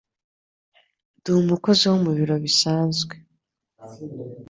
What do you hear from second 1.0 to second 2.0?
Ndi umukozi wo